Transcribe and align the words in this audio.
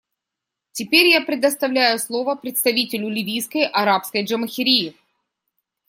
Теперь 0.71 1.09
я 1.09 1.21
предоставляю 1.23 1.99
слово 1.99 2.35
представителю 2.35 3.07
Ливийской 3.07 3.67
Арабской 3.67 4.25
Джамахирии. 4.25 4.95